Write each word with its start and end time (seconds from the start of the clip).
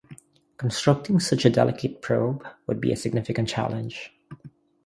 Constructing 0.57 1.19
such 1.19 1.45
a 1.45 1.49
delicate 1.51 2.01
probe 2.01 2.43
would 2.65 2.81
be 2.81 2.91
a 2.91 2.95
significant 2.95 3.47
challenge. 3.49 4.11